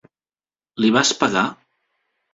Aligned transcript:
Li 0.85 0.91
vas 0.95 1.11
pegar? 1.21 1.47